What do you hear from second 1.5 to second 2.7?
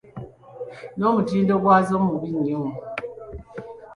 gwazo mubi nnyo.